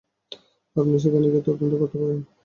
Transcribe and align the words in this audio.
আপনি 0.75 0.95
সেখানে 1.03 1.25
গিয়ে 1.25 1.45
তদন্ত 1.47 1.73
করতে 1.81 1.97
পারেন। 2.01 2.19